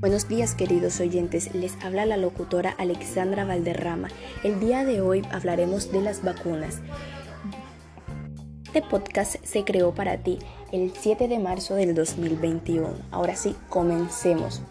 Buenos 0.00 0.28
días 0.28 0.54
queridos 0.54 1.00
oyentes, 1.00 1.52
les 1.56 1.76
habla 1.82 2.06
la 2.06 2.16
locutora 2.16 2.70
Alexandra 2.78 3.44
Valderrama. 3.44 4.06
El 4.44 4.60
día 4.60 4.84
de 4.84 5.00
hoy 5.00 5.22
hablaremos 5.32 5.90
de 5.90 6.00
las 6.00 6.22
vacunas. 6.22 6.78
Este 8.66 8.80
podcast 8.80 9.44
se 9.44 9.64
creó 9.64 9.92
para 9.92 10.18
ti 10.18 10.38
el 10.70 10.92
7 10.96 11.26
de 11.26 11.40
marzo 11.40 11.74
del 11.74 11.96
2021. 11.96 12.90
Ahora 13.10 13.34
sí, 13.34 13.56
comencemos. 13.68 14.62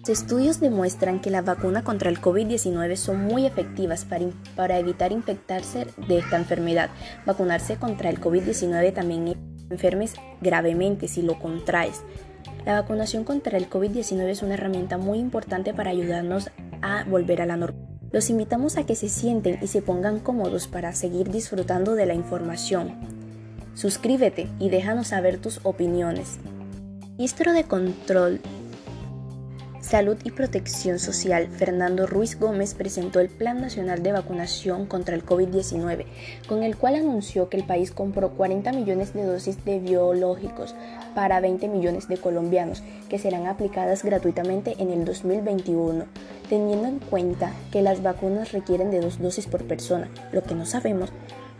Los 0.00 0.08
estudios 0.08 0.58
demuestran 0.58 1.20
que 1.20 1.30
la 1.30 1.42
vacuna 1.42 1.84
contra 1.84 2.10
el 2.10 2.20
COVID-19 2.20 2.96
son 2.96 3.20
muy 3.26 3.46
efectivas 3.46 4.04
para, 4.04 4.26
para, 4.56 4.80
evitar 4.80 5.12
infectarse 5.12 5.86
de 6.08 6.18
esta 6.18 6.36
enfermedad. 6.38 6.90
Vacunarse 7.24 7.76
contra 7.76 8.10
el 8.10 8.20
COVID-19 8.20 8.92
también 8.94 9.36
enfermes 9.70 10.14
gravemente 10.40 11.06
si 11.06 11.22
lo 11.22 11.38
contraes. 11.38 12.02
La 12.64 12.80
vacunación 12.80 13.24
contra 13.24 13.58
el 13.58 13.68
COVID-19 13.68 14.26
es 14.28 14.42
una 14.42 14.54
herramienta 14.54 14.96
muy 14.96 15.18
importante 15.18 15.74
para 15.74 15.90
ayudarnos 15.90 16.50
a 16.80 17.04
volver 17.04 17.42
a 17.42 17.46
la 17.46 17.56
normalidad. 17.56 17.94
Los 18.10 18.30
invitamos 18.30 18.76
a 18.76 18.86
que 18.86 18.94
se 18.94 19.08
sienten 19.08 19.58
y 19.60 19.66
se 19.66 19.82
pongan 19.82 20.20
cómodos 20.20 20.68
para 20.68 20.92
seguir 20.92 21.30
disfrutando 21.30 21.94
de 21.94 22.06
la 22.06 22.14
información. 22.14 22.94
Suscríbete 23.74 24.48
y 24.60 24.70
déjanos 24.70 25.08
saber 25.08 25.38
tus 25.38 25.58
opiniones. 25.64 26.38
Ministro 27.18 27.52
de 27.52 27.64
Control 27.64 28.40
Salud 29.84 30.16
y 30.24 30.30
Protección 30.30 30.98
Social, 30.98 31.46
Fernando 31.48 32.06
Ruiz 32.06 32.40
Gómez, 32.40 32.72
presentó 32.72 33.20
el 33.20 33.28
Plan 33.28 33.60
Nacional 33.60 34.02
de 34.02 34.12
Vacunación 34.12 34.86
contra 34.86 35.14
el 35.14 35.26
COVID-19, 35.26 36.06
con 36.48 36.62
el 36.62 36.78
cual 36.78 36.94
anunció 36.94 37.50
que 37.50 37.58
el 37.58 37.66
país 37.66 37.90
compró 37.90 38.30
40 38.30 38.72
millones 38.72 39.12
de 39.12 39.24
dosis 39.24 39.62
de 39.66 39.80
biológicos 39.80 40.74
para 41.14 41.38
20 41.40 41.68
millones 41.68 42.08
de 42.08 42.16
colombianos, 42.16 42.82
que 43.10 43.18
serán 43.18 43.46
aplicadas 43.46 44.02
gratuitamente 44.02 44.74
en 44.78 44.90
el 44.90 45.04
2021, 45.04 46.06
teniendo 46.48 46.88
en 46.88 46.98
cuenta 46.98 47.52
que 47.70 47.82
las 47.82 48.02
vacunas 48.02 48.52
requieren 48.52 48.90
de 48.90 49.02
dos 49.02 49.20
dosis 49.20 49.46
por 49.46 49.64
persona. 49.64 50.08
Lo 50.32 50.42
que 50.42 50.54
no 50.54 50.64
sabemos 50.64 51.12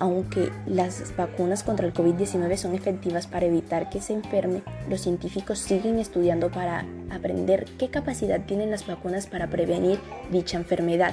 aunque 0.00 0.50
las 0.66 1.14
vacunas 1.14 1.62
contra 1.62 1.86
el 1.86 1.92
COVID-19 1.92 2.56
son 2.56 2.74
efectivas 2.74 3.26
para 3.26 3.44
evitar 3.46 3.90
que 3.90 4.00
se 4.00 4.14
enferme, 4.14 4.62
los 4.88 5.02
científicos 5.02 5.58
siguen 5.58 5.98
estudiando 5.98 6.50
para 6.50 6.86
aprender 7.10 7.66
qué 7.78 7.90
capacidad 7.90 8.40
tienen 8.46 8.70
las 8.70 8.86
vacunas 8.86 9.26
para 9.26 9.48
prevenir 9.48 10.00
dicha 10.32 10.56
enfermedad. 10.56 11.12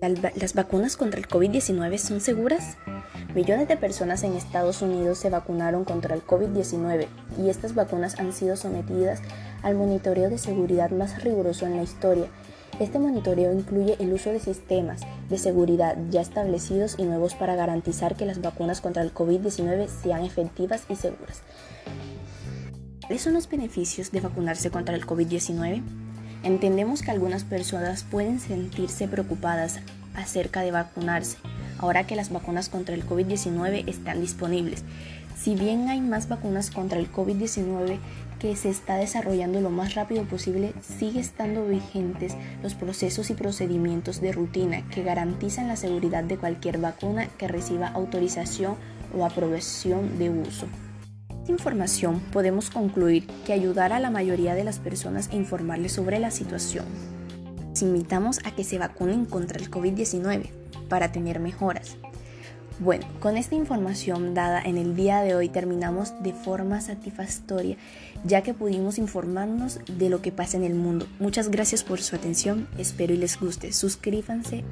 ¿Las 0.00 0.54
vacunas 0.54 0.96
contra 0.96 1.20
el 1.20 1.28
COVID-19 1.28 1.98
son 1.98 2.20
seguras? 2.20 2.78
Millones 3.34 3.68
de 3.68 3.76
personas 3.76 4.24
en 4.24 4.32
Estados 4.32 4.80
Unidos 4.80 5.18
se 5.18 5.30
vacunaron 5.30 5.84
contra 5.84 6.14
el 6.14 6.26
COVID-19 6.26 7.06
y 7.38 7.50
estas 7.50 7.74
vacunas 7.74 8.18
han 8.18 8.32
sido 8.32 8.56
sometidas 8.56 9.20
al 9.62 9.74
monitoreo 9.74 10.30
de 10.30 10.38
seguridad 10.38 10.90
más 10.90 11.22
riguroso 11.22 11.66
en 11.66 11.76
la 11.76 11.82
historia 11.82 12.26
este 12.82 12.98
monitoreo 12.98 13.52
incluye 13.52 13.96
el 14.00 14.12
uso 14.12 14.30
de 14.30 14.40
sistemas 14.40 15.02
de 15.28 15.38
seguridad 15.38 15.96
ya 16.10 16.20
establecidos 16.20 16.96
y 16.98 17.04
nuevos 17.04 17.34
para 17.34 17.54
garantizar 17.54 18.16
que 18.16 18.26
las 18.26 18.40
vacunas 18.40 18.80
contra 18.80 19.02
el 19.02 19.14
COVID-19 19.14 19.88
sean 19.88 20.24
efectivas 20.24 20.84
y 20.88 20.96
seguras. 20.96 21.42
¿Cuáles 23.00 23.22
son 23.22 23.34
los 23.34 23.48
beneficios 23.48 24.10
de 24.10 24.20
vacunarse 24.20 24.70
contra 24.70 24.94
el 24.94 25.06
COVID-19? 25.06 25.82
Entendemos 26.42 27.02
que 27.02 27.10
algunas 27.10 27.44
personas 27.44 28.04
pueden 28.04 28.40
sentirse 28.40 29.06
preocupadas 29.06 29.80
acerca 30.14 30.62
de 30.62 30.72
vacunarse, 30.72 31.36
ahora 31.78 32.06
que 32.06 32.16
las 32.16 32.30
vacunas 32.30 32.68
contra 32.68 32.94
el 32.94 33.06
COVID-19 33.06 33.88
están 33.88 34.20
disponibles. 34.20 34.82
Si 35.40 35.54
bien 35.54 35.88
hay 35.88 36.00
más 36.00 36.28
vacunas 36.28 36.70
contra 36.70 36.98
el 36.98 37.10
COVID-19 37.10 37.98
que 38.42 38.56
se 38.56 38.70
está 38.70 38.96
desarrollando 38.96 39.60
lo 39.60 39.70
más 39.70 39.94
rápido 39.94 40.24
posible, 40.24 40.74
sigue 40.80 41.20
estando 41.20 41.64
vigentes 41.64 42.36
los 42.60 42.74
procesos 42.74 43.30
y 43.30 43.34
procedimientos 43.34 44.20
de 44.20 44.32
rutina 44.32 44.84
que 44.88 45.04
garantizan 45.04 45.68
la 45.68 45.76
seguridad 45.76 46.24
de 46.24 46.36
cualquier 46.36 46.78
vacuna 46.78 47.28
que 47.38 47.46
reciba 47.46 47.86
autorización 47.86 48.74
o 49.16 49.24
aprobación 49.24 50.18
de 50.18 50.30
uso. 50.30 50.66
Esta 51.30 51.52
información 51.52 52.18
podemos 52.32 52.70
concluir 52.70 53.28
que 53.46 53.52
ayudará 53.52 53.96
a 53.96 54.00
la 54.00 54.10
mayoría 54.10 54.56
de 54.56 54.64
las 54.64 54.80
personas 54.80 55.28
a 55.28 55.36
informarles 55.36 55.92
sobre 55.92 56.18
la 56.18 56.32
situación. 56.32 56.86
Les 57.68 57.82
invitamos 57.82 58.40
a 58.44 58.50
que 58.50 58.64
se 58.64 58.76
vacunen 58.76 59.24
contra 59.24 59.60
el 59.60 59.70
COVID-19 59.70 60.50
para 60.88 61.12
tener 61.12 61.38
mejoras. 61.38 61.96
Bueno, 62.78 63.06
con 63.20 63.36
esta 63.36 63.54
información 63.54 64.34
dada 64.34 64.60
en 64.60 64.76
el 64.76 64.96
día 64.96 65.22
de 65.22 65.34
hoy 65.34 65.48
terminamos 65.48 66.20
de 66.22 66.32
forma 66.32 66.80
satisfactoria, 66.80 67.76
ya 68.24 68.42
que 68.42 68.54
pudimos 68.54 68.98
informarnos 68.98 69.80
de 69.86 70.08
lo 70.08 70.20
que 70.22 70.32
pasa 70.32 70.56
en 70.56 70.64
el 70.64 70.74
mundo. 70.74 71.06
Muchas 71.18 71.48
gracias 71.48 71.84
por 71.84 72.00
su 72.00 72.16
atención, 72.16 72.68
espero 72.78 73.14
y 73.14 73.18
les 73.18 73.38
guste. 73.38 73.72
Suscríbanse. 73.72 74.64